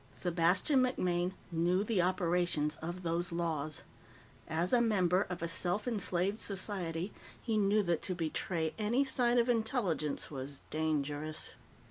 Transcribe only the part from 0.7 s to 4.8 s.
MacMaine knew the operations of those laws. As